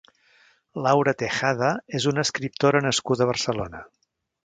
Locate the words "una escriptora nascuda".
2.15-3.27